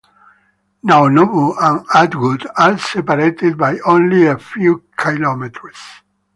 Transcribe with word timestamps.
Naonobu 0.83 1.53
and 1.61 1.85
Atwood 1.93 2.47
are 2.57 2.75
separated 2.79 3.55
by 3.55 3.77
only 3.85 4.25
a 4.25 4.35
few 4.39 4.85
kilometres. 4.97 5.77